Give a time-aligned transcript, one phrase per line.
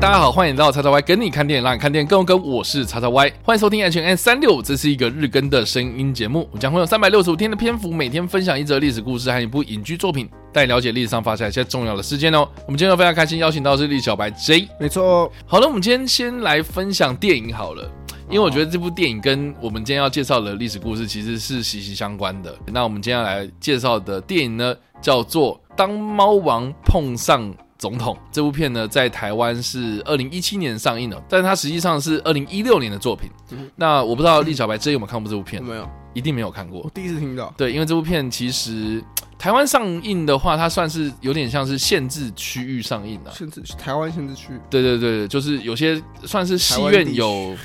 [0.00, 2.42] 大家好，欢迎来到叉叉 Y 跟你看电影，让你看电影更有梗。
[2.42, 6.48] 我是叉叉 Y，欢迎收听 H N 三六五，这是一个日更的声音节目。
[6.52, 12.48] 我将会有三百六十五天的篇幅，每天分享一则历史故事和一部影剧作品，带你了解历史上发生一些重要的事件哦。
[12.66, 15.30] 我们今天非常开心邀请到的是历史小白 J，没错。
[15.44, 17.86] 好了，我们今天先来分享电影好了，
[18.30, 22.56] 因为我觉得这部电影跟我们今天要介绍的历史故事其实是息息相关的。
[22.72, 27.42] 那我们今天要来介绍的电影呢，叫做《当猫王碰上》。
[27.80, 33.30] 总统这部片呢，在台湾是二零一七年上映的，但是它实际上是二零一六年的作品。
[33.52, 35.64] 嗯、那我不知道历小白之前有没有看过这部片？
[35.64, 36.82] 没有，一定没有看过。
[36.82, 37.52] 我第一次听到。
[37.56, 39.02] 对，因为这部片其实
[39.38, 43.30] 台湾上映的话，它算是有点像是限制区域上映的。
[43.30, 44.48] 限制台湾限制区。
[44.68, 47.56] 对对对，就是有些算是戏院有。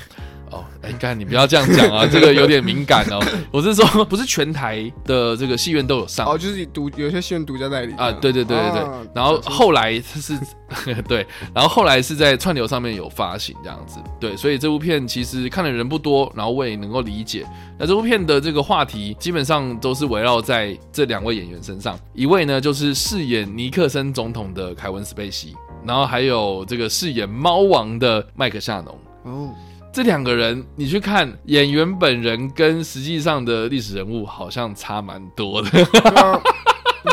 [0.50, 3.20] 哦，哎，干，你不要这样讲啊， 这个有点敏感哦。
[3.50, 8.12] 我是说， 不是全台的这个戏院都有上，哦，就是独有些戏院独家代理啊。
[8.12, 8.80] 对对对对对。
[8.80, 10.38] 啊、然后后来它是，
[11.08, 13.98] 对，然后后来是在串流上面有发行这样子。
[14.20, 17.44] 对，所以这部片其实看的人不多，然后我也能够理解。
[17.78, 28.98] 那这部片的这个话题基本上都是围绕在这两位演员身上，一位呢就是饰演尼克森总统的凯文·斯贝西，然后还有这个饰演猫王的麦克·夏农。
[29.24, 29.50] 哦。
[29.96, 35.70] 这两个人，你去看演员本人跟实际上的历史人物，好像差蛮多的。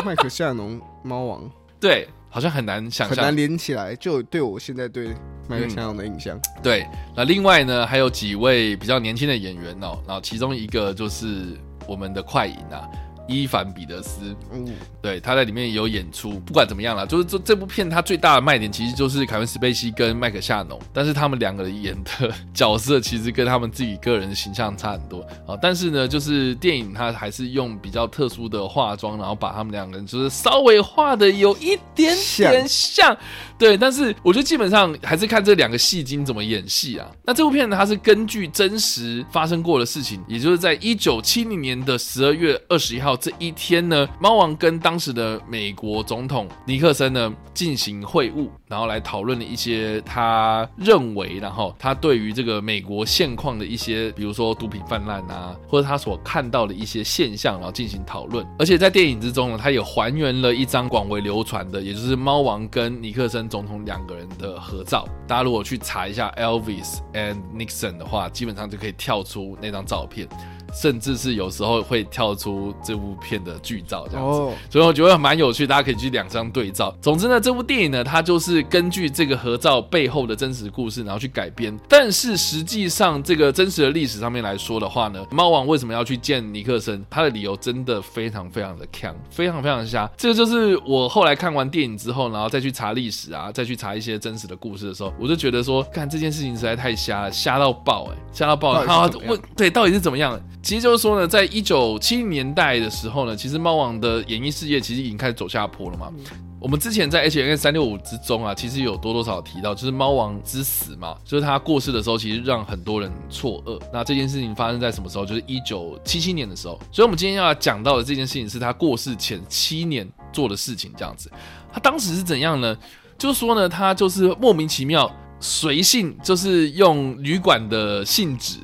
[0.04, 3.96] 麦克夏农猫王， 对，好像很难想象，很难连起来。
[3.96, 5.14] 就对我现在对
[5.48, 6.86] 麦克夏农的印象，嗯，对。
[7.16, 12.86] 那另外呢，还有几位比较年轻的演员哦，然后其中一个就是我们的快银啊。
[13.26, 14.66] 伊凡彼得斯，嗯，
[15.00, 16.38] 对，他在里面有演出。
[16.40, 25.56] 不管怎么样啦，就是这这部片它最大的卖点其实就是凯文史贝西跟麦克夏农，但是他们两个人演的角色其实跟他们自己个人的形象差很多啊。
[25.60, 33.16] 但是呢，就是电影它还是用比较特殊的化妆，然后把他们两个人就是稍微画的有一点点像。
[33.56, 37.08] 对，但是我觉得基本上还是看这两个戏精怎么演戏啊。
[37.24, 58.44] 那这部片呢，它是根据真实发生过的事情，也就是在一九七零年的十二月二十一号这一天呢，猫王跟当时的美国总统尼克森呢进行会晤，然后来讨论了一些他认为，然后他对于这个美国现况的一些，比如说毒品泛滥啊，或者他所看到的一些现象，然后进行讨论。
[58.58, 63.44] 而且在电影之中呢，他也还原了一张广为流传的，也就是猫王跟尼克森。
[63.54, 70.26] 总统两个人的合照，大家如果去查一下 Elvis and Nixon 的话，基本上就可以跳出那张照片。
[70.74, 74.38] 甚至是有时候会跳出这部片的剧照这样子，
[74.70, 76.94] 所以我觉得蛮有趣，大家可以去两张对照。
[77.00, 81.74] 总之呢，这部电影呢，它就是根据这个合照背后的真实故事，然后去改编。
[81.88, 87.04] 但是实际上，这个真实的历史上面来说的话呢，猫王为什么要去见尼克森？
[87.08, 90.10] 他的理由真的非常非常的强，非常非常瞎。
[90.16, 98.74] 这个就是我后来看完电影之后，然后再去查历史啊，再去查一些真实的故事的时候，我就觉得说，看这件事情实在太瞎了，瞎到爆哎、欸，瞎到爆。
[98.84, 100.40] 好，问对，到底是怎么样？
[100.64, 106.10] 其实就是说呢，在一九七零年代的时候呢，其实猫王的演艺事业其实已经开始走下坡了嘛。
[106.58, 113.78] 我们之前在 H N N 三六五之中啊，其实有多多少少提到，就是猫王之死嘛，就是他过世的时候，其实让很多人错愕。
[113.92, 115.26] 那这件事情发生在什么时候？
[115.26, 116.80] 就是一九七七年的时候。
[116.90, 120.90] 所以，我们今天要讲到的这件事情，是他过世前七年做的事情。
[120.96, 121.30] 这样子，
[121.70, 122.74] 他当时是怎样呢？
[123.18, 128.56] 就是说呢，他就是莫名其妙随性，就是用旅馆的信纸。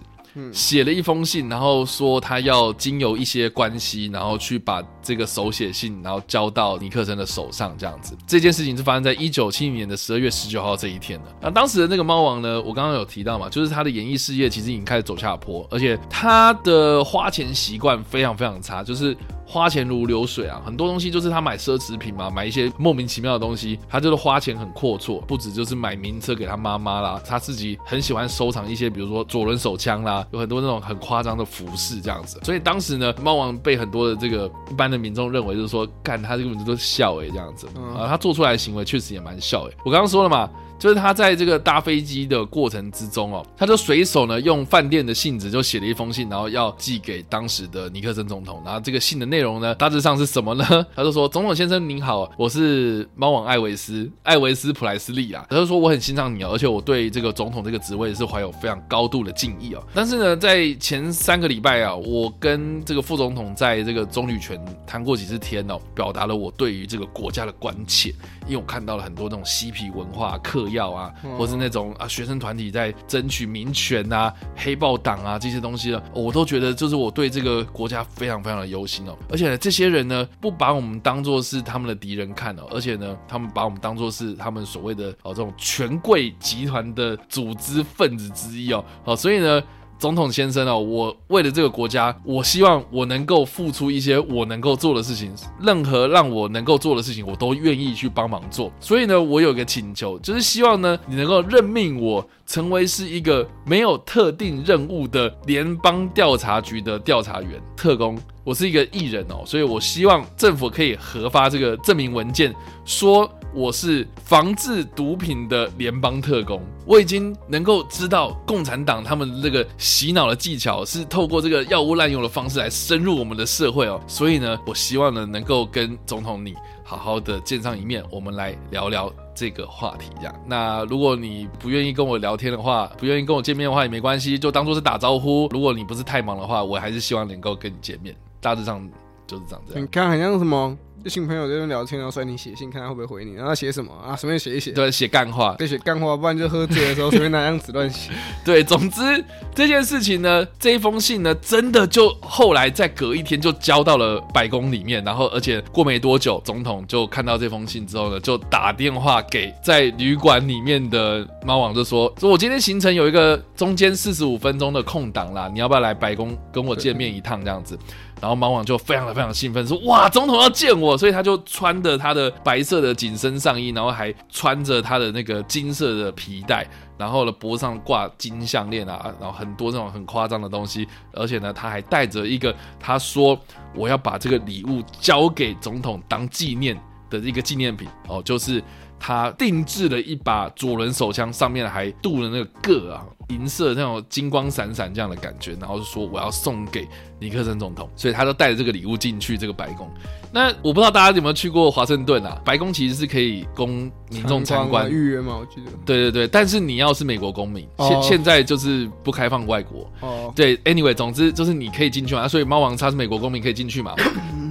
[0.52, 8.16] 写了一封信，然后说他要经由一些关系，然后去把这个手写信，然后交到尼克森的手上，这样子。
[8.26, 11.26] 这件事情是发生在一九七零年的十二月十九号这一天的。
[11.40, 19.16] 那当时的那个猫王呢，我刚刚有提到嘛，就是他的演艺事业其实已经开始走下坡，而且他的花钱习惯非常非常差，就是。
[19.50, 32.38] 花钱如流水啊，很多东西就是他买奢侈品嘛，买一些莫名其妙的东西，他就是花钱很阔绰，不止就是买名车给他妈妈啦，他自己很喜欢收藏一些，比如说左轮手枪啦，有很多那种很夸张的服饰这样子。
[32.44, 37.66] 所以当时呢，猫王被很多的这个一般的民众认为就是说，干他这个名字都是笑诶、欸、这样子
[37.98, 39.76] 啊，他做出来的行为确实也蛮笑诶、欸。
[39.84, 40.48] 我刚刚说了嘛。
[40.80, 48.62] 就是他在这个搭飞机的过程之中哦，他就随手呢用饭店的信纸就写了一封信，然后要寄给当时的尼克森总统。
[48.64, 50.64] 然后这个信的内容呢，大致上是什么呢？
[50.94, 59.82] 他就说：“总统先生您好，我是猫王艾维斯，艾维斯普莱斯利啊。”他就说：“我很欣赏你啊，而且我对这个总统这个职位是怀有非常高度的敬意哦。
[59.94, 68.10] 但是呢，在前三个礼拜啊，我跟这个副总统在这个棕榈泉谈过几次天哦，表达了我对于这个国家的关切，
[68.46, 79.16] 因为我看到了很多那种嬉皮文化嗑药啊，或是那种啊学生团体在争取民权啊、黑豹党啊这些东西呢，我都觉得就是我对这个国家非常非常的忧心哦。
[79.30, 89.62] 而且呢，这些人呢，不把我们当作是他们的敌人看哦，而且呢，他们把我们当作是他们所谓的哦这种权贵集团的组织分子之一哦，好，所以呢。
[90.00, 95.30] 总统先生哦，我为了这个国家，我希望我能够付出一些我能够做的事情，
[95.60, 98.72] 任何让我能够做的事情，我都愿意去帮忙做。
[98.80, 108.18] 所以呢，我有个请求，就是希望呢，你能够任命我成为是一个没有特定任务的联邦调查局的调查员特工。
[108.42, 112.54] 我是一个艺人哦，所以我希望政府可以核发这个证明文件，
[112.86, 113.30] 说。
[113.52, 126.54] 我是防治毒品的联邦特工，我已经能够知道共产党他们这个洗脑的技巧是透过这个药物滥用的方式来深入我们的社会哦，所以呢，我希望呢能够跟总统你
[126.84, 130.10] 好好的见上一面，我们来聊聊这个话题。
[130.16, 135.48] 这样，那如果你不愿意跟我聊天的话，不愿意跟我见面的话也没关系，就当做是打招呼。
[135.48, 138.14] 如果你不是太忙的话，我还是希望能够跟你见面。
[138.40, 138.88] 大致上
[139.30, 139.78] 就是这样子。
[139.78, 140.76] 你看，很像什么？
[141.02, 143.32] 就新朋友在那聊天，然后说你写信，看他会不会回你。
[143.32, 144.14] 然后写什么啊？
[144.14, 148.10] 随便写一写，对，写干话，对，写干话，不然就喝醉的时候随便拿样子乱写。
[148.44, 149.24] 对，总之
[149.54, 167.78] 这件事情呢，这一封信呢，真的就后来再隔一天就交到了白宫里面，然后而且过没多久，总统就看到这封信之后呢，就打电话给在旅馆里面的猫王，就说说我今天行程有一个中间四十五分钟的空档啦，你要不要来白宫跟我见面一趟这样子？
[168.20, 176.68] 然后猫王就非常的非常兴奋，说哇，总统要见我，所以他就穿着他的白色的紧身上衣，然后还穿着他的那个金色的皮带，
[176.98, 183.38] 然后呢脖上挂金项链啊，然后很多那种很夸张的东西，而且呢他还带着一个，他说
[183.74, 186.78] 我要把这个礼物交给总统当纪念
[187.08, 188.62] 的一个纪念品哦，就是
[188.98, 193.02] 他定制了一把左轮手枪，上面还镀了那个铬啊。
[193.30, 196.86] 银色那种金光闪闪这样的感觉，然后就说我要送给
[197.18, 199.88] 尼克森总统，所以他就带着这个礼物进去这个白宫。
[200.32, 202.40] 那我不知道大家有没有去过华盛顿啊？
[202.44, 205.38] 白宫其实是可以供民众参观预约吗？
[205.40, 205.70] 我记得。
[205.84, 208.04] 对对对，但是你要是美国公民，现、oh.
[208.04, 209.90] 现在就是不开放外国。
[210.00, 210.24] 哦。
[210.26, 210.34] Oh.
[210.34, 212.28] 对，anyway，总之就是你可以进去嘛。
[212.28, 213.94] 所以猫王他是美国公民，可以进去嘛。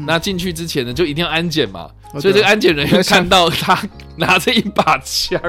[0.05, 1.89] 那进去之前呢，就一定要安检嘛。
[2.19, 3.81] 所以这个安检人员看到他
[4.17, 5.39] 拿着一把枪。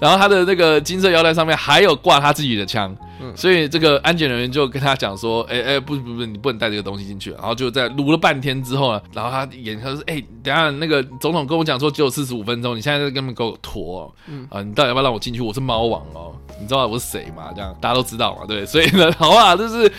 [0.00, 15.40] 然后他的那个金色腰带上面还有挂他自己的枪，嗯、所以这个安检人员就跟他讲说：“哎哎，不不不，你不能带这个东西进去。”然后就在撸了半天之后呢，然后他眼他说：“哎，等下那个总统跟我讲说只有四十五分钟，你现在在根本给我拖、哦，嗯啊，你到底要不要让我进去？
[15.40, 17.50] 我是猫王哦，你知道我是谁吗？
[17.54, 19.90] 这样大家都知道嘛，对，所以呢， 好啊，就是。”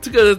[0.00, 0.38] 这个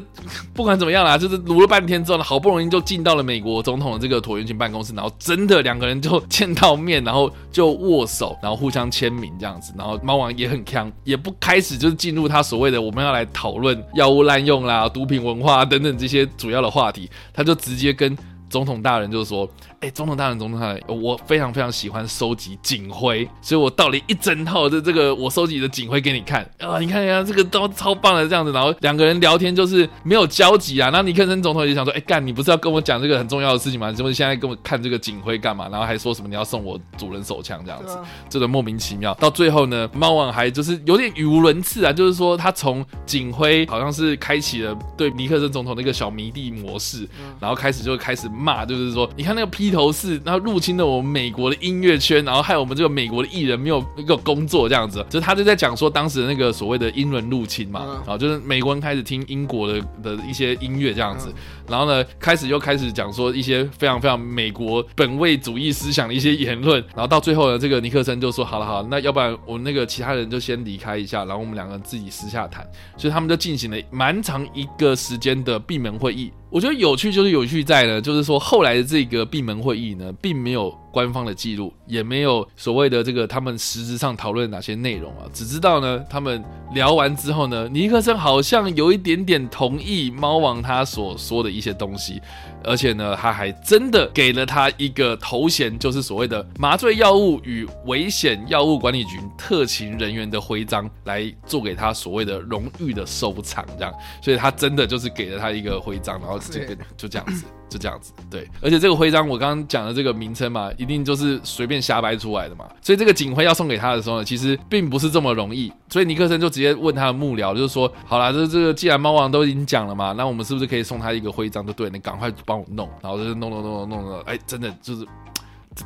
[0.53, 18.17] 不管怎么样啦，就是撸了半天之后呢，好不容易就进到了美国总统的这个椭圆形办公室，然后真的两个人就见到面，然后就握手，然后互相签名这样子，然后猫王也很强，也不开始就是进入他所谓的我们要来讨论药物滥用啦、毒品文化等等这些主要的话题，他就直接跟。
[18.51, 19.49] 总统大人就说
[19.79, 26.77] ：“哎、欸，总统大人，总统大人，我非常非常喜欢收集警徽，所以我到了一整套的这个我收集的警徽给你看啊！
[26.77, 28.51] 你看一下这个都超棒的这样子。
[28.51, 30.89] 然后两个人聊天就是没有交集啊。
[30.89, 33.89] 然后尼克森总统也想说：哎、欸，干，你不是要跟我讲这个很重要的事情吗？
[33.89, 35.69] 你怎么现在跟我看这个警徽干嘛？
[35.69, 39.13] 然后还说什么你要送我主人手枪这样子，这个莫名其妙。
[39.13, 47.07] 到最后呢，猫王还就是有点语无伦次啊，就是说他从警徽好像是开启了对尼克森总统的一个小迷弟模式，
[47.39, 61.33] 然后开始就开始。”骂就是说，你看那个披头士，然后入侵了我们美国的音乐圈，然后害我们这个美国的艺人没有一个工作这样子，就是他就在讲说当时的那个所谓的英伦入侵嘛，然后就是美国人开始听英国的的一些音乐这样子，
[61.67, 72.65] 然后呢开始又开始讲说一些非常非常美国本位主义思想的一些言论，然后到最后呢，这个尼克森就说好了好了，那要不然我们那个其他人就先离开一下，然后我们两个人自己私下谈，
[72.97, 76.31] 所以他们就进行了蛮长一个时间的闭门会议。
[76.51, 86.43] 我觉得有趣就是有趣在呢，就是说后来的这个闭门会议呢，并没有官方的记录，也没有所谓的这个他们实质上讨论哪些内容啊，只知道呢，他们
[86.73, 92.21] 聊完之后呢，尼克森好像有一点点同意猫王他所说的一些东西。
[92.63, 103.91] 而且呢，他还真的给了他一个头衔，就是所谓的麻醉药物与危险药物管理局特勤人员的徽章，来做给他所谓的荣誉的收藏，这样。
[104.21, 107.45] 所以他真的就是给了他一个徽章，然后这个就这样子。
[107.71, 121.65] 就这样子，对，而且这个徽章我刚刚讲的这个名称嘛，一定就是随便瞎掰出来的嘛，所以这个警徽要送给他的时候呢，其实并不是这么容易，所以尼克森就直接问他的幕僚，就是说，好啦，这这个既然猫王都已经讲了嘛，那我们是不是可以送他一个徽章？
[121.65, 125.07] 就对，你赶快帮我弄，然后就弄弄弄弄弄弄，哎，真的就是。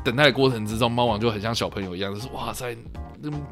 [0.03, 2.75] 等待的过程之中，猫王就很像小朋友一样，就是哇塞，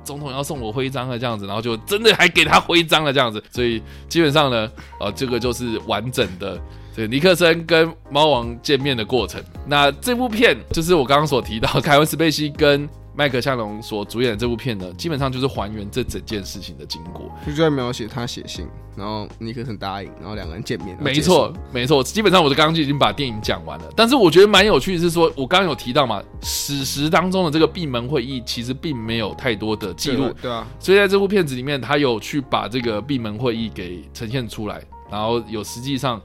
[0.04, 4.68] 总统要送我徽章了这样子，然后就真的还给他徽章了这样子，所以基本上呢，
[5.00, 6.60] 呃，这个就是完整的
[6.96, 9.44] 这个尼克森跟猫王见面的过程。
[9.66, 12.90] 那这部片就是我刚刚所提到，凯文·史贝西跟。
[13.16, 20.98] 麦克夏龙所主演的这部片呢，基本上就是还原这整件事情的经过，就在描写他写信，然后尼克森答应，然后两个人见面。
[21.00, 23.86] 没错，没错，基本上我刚刚就已经把电影讲完了。
[23.96, 30.66] 但是我觉得蛮有趣的是说，我刚刚有提到嘛，史实当中的这个闭门会议其实并没有太多的记录，对啊。
[30.80, 34.82] 所以在这部片子里面，他有去把这个闭门会议给呈现出来，
[35.12, 36.20] 然后有实际上。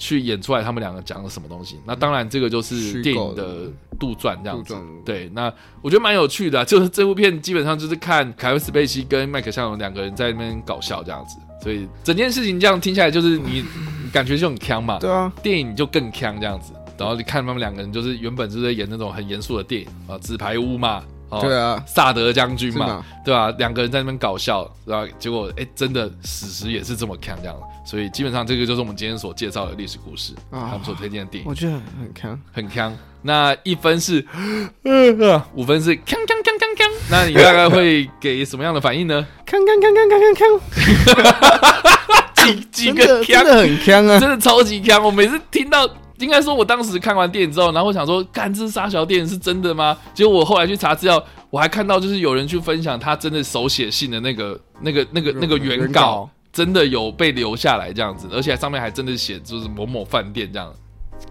[0.00, 1.76] 去演出来，他们两个讲了什么东西？
[1.86, 4.74] 那当然，这个就是电影的杜撰这样子。
[5.04, 5.52] 对，那
[5.82, 13.62] 我觉得蛮有趣的啊，就是这部片基本上就是看凯文·斯贝西跟麦克夏龙两个人在那边搞笑这样子，所以整件事情这样听起来就是你
[14.10, 14.98] 感觉就很锵嘛。
[14.98, 16.72] 对啊，电影就更锵这样子。
[16.96, 21.04] 然后你看他们两个人就是原本就是在演那种很严肃的电影啊，纸牌屋嘛。
[21.30, 23.54] 哦、对啊，萨德将军嘛，吗对吧、啊？
[23.58, 27.56] 两个人在那边搞笑，然后结果哎，真的史实也是这么看这样，
[27.86, 32.96] 所以基本上这个就是我们今天所介绍的历史故事，哦、他们所推荐的电影，我觉得很强，很强。
[33.22, 34.26] 那一分是，
[35.54, 39.26] 五分是锵锵锵锵锵，那你大概会给什么样的反应呢？
[39.46, 40.60] 锵锵锵锵锵锵
[42.34, 45.00] 锵， 几几个锵，真的很锵啊，真的超级锵。
[45.00, 45.88] 我每次听到。
[46.20, 49.96] 应该说，我当时看完电影之后，然后我想说，干，这杀小电影是真的吗？
[50.14, 60.72] 结果我后来去查资料，我还看到就是有人去分享他真的手写信的那个、那个、那个、那个原稿，真的有被留下来这样子，而且上面还真的写就是某某饭店这样，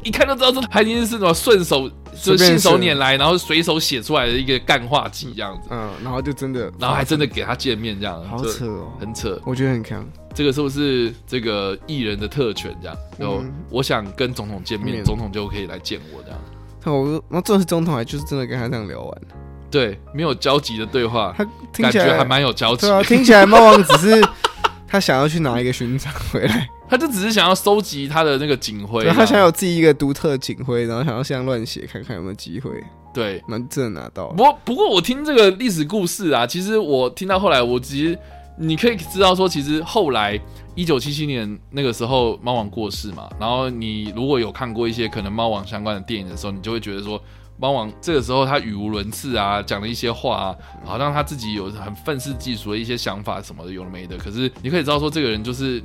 [0.03, 1.89] 一看就知道这还一定是什么顺手
[2.22, 5.69] 就信手拈来，然后随手写出来的一个干话记这样子。
[5.72, 10.05] 嗯，然后就真的，然后还真的给他见面这样，好扯哦，很扯，我觉得很强。
[10.33, 12.74] 这个是不是这个艺人的特权？
[12.81, 16.39] 这样，然后我想跟总统见面，嗯、总统就可以来见我这样。
[16.86, 19.21] 那我那这是总统，还就是真的跟他这样聊完？
[19.69, 21.43] 对，没有交集的对话，他
[21.74, 22.88] 听起来还蛮有交集。
[22.88, 24.25] 对啊，听起来猫王只是
[24.88, 32.71] 他想要去拿一个勋章回来，他就只是想要收集他的那个警徽，他想有自己一个独特的警徽，然后想要这样乱写，看看有没有机会。
[33.13, 34.27] 对，蛮真的拿到。
[34.29, 38.17] 不过不过我听这个历史故事啊，其实我听到后来，我其实。
[38.61, 40.37] 你可以知道说，其实后来
[40.75, 43.29] 一九七七年那个时候，猫王过世嘛。
[43.39, 47.21] 然后你如果有看过一些可能猫王相关的电影的时候，你就会觉得说，
[47.57, 54.17] 猫王这个时候他语无伦次啊，讲了一些话啊，好像他自己有很愤世嫉俗的一些想法什么的，有的没的。
[54.17, 55.81] 可是你可以知道说，这个人就是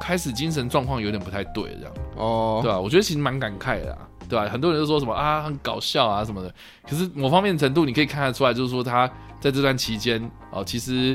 [0.00, 1.92] 开始精神状况有点不太对这样。
[2.16, 2.80] 哦，对吧？
[2.80, 4.48] 我觉得其实蛮感慨的啊，对吧？
[4.50, 6.54] 很多人都说什么啊，很搞笑啊什么的。
[6.88, 9.06] 可是某方面程度，你可以看得出来，就是说他
[9.40, 11.14] 在这段期间啊，其实。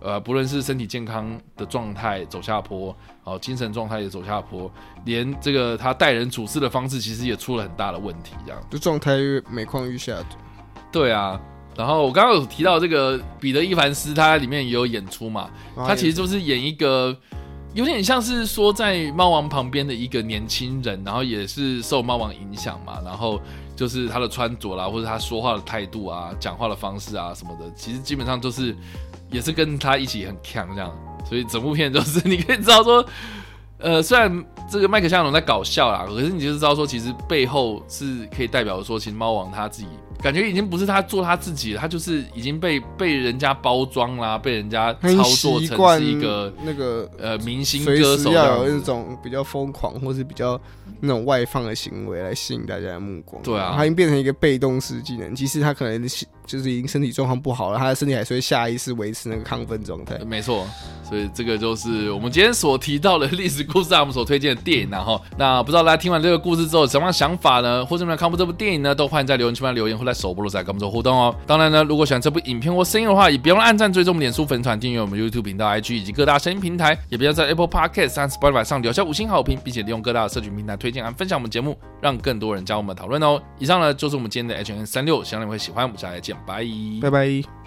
[0.00, 4.70] 呃，不论是身体健康的状态走下坡，好，精神状态也走下坡，
[5.04, 10.16] 连这个他待人处事的方式，其实也出了很大的问题，这样，就状态越每况愈下。
[10.90, 11.40] 对啊，
[11.76, 17.16] 然后我刚刚有提到这个彼得·伊凡斯，他里面也有演出嘛，啊、他其实就是演一个
[17.74, 23.40] 有点像是说在猫王旁边的一个年轻人，然后也是受猫王影响嘛，然后
[23.80, 28.76] 就是他的穿着啦，或者他说话的态度啊，讲话的方式啊什么的，其实基本上就是。
[29.32, 30.92] 也是跟他一起很强这样，
[31.24, 33.06] 所以整部片就是你可以知道说，
[33.78, 39.88] 呃，虽然这个麦克夏龙在搞笑啦，可是你就是知道说，其实背后是可以代表说，其实猫王他自己。
[40.22, 50.60] 感觉已经不是他做他自己了，他就是已经被被人家包装啦，被人家操作成是一个那个呃明星歌手，要有那种比较疯狂或是比较
[51.00, 53.42] 那种外放的行为来吸引大家的目光。
[53.42, 56.08] 对啊，他已经变成一个被动式技能，其实他可能
[56.50, 60.18] 就是已经身体状况不好了，他的身体还是会下意识维持那个亢奋状态。
[60.26, 60.66] 没错，
[61.08, 64.90] 所以这个就是我们今天所提到的历史故事啊，我们所推荐的电影。
[64.90, 67.86] 然后，那不知道大家听完这个故事之后有什么想法呢？
[67.86, 68.92] 或者有没有看过这部电影呢？
[68.92, 71.34] 都欢迎在留言区里面留言或在首播的时候跟我们做互动哦。
[71.46, 83.40] 当然呢，如果喜欢这部影片或声音的话，也不用按赞、追踪我们脸书粉团、订阅我们 YouTube 频道、IG 以及各大声音平台，也不要在 Apple Podcast 和 Spotify 上留下五星好评，并且利用各大社群平台推荐和分享我们节目，让更多人加入我们讨论哦。
[83.58, 85.80] 以上呢就是我们今天的 H N 三六，希望你会喜欢。
[85.84, 87.00] 我们下次再见，拜拜。
[87.00, 87.59] 拜拜。